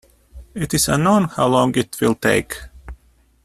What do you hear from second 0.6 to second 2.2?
is unknown how long it will